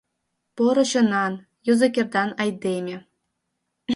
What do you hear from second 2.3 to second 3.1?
айдеме.